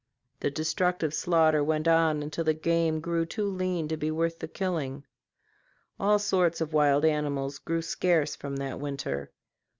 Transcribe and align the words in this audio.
This 0.39 0.53
destructive 0.53 1.13
slaughter 1.13 1.63
went 1.63 1.87
on 1.87 2.23
until 2.23 2.43
the 2.43 2.55
game 2.55 3.01
grew 3.01 3.23
too 3.23 3.45
lean 3.45 3.87
to 3.89 3.95
be 3.97 4.09
worth 4.09 4.39
the 4.39 4.47
killing. 4.47 5.05
All 5.99 6.17
sorts 6.17 6.59
of 6.59 6.73
wild 6.73 7.05
animals 7.05 7.59
grew 7.59 7.83
scarce 7.83 8.35
from 8.35 8.55
that 8.55 8.79
winter. 8.79 9.31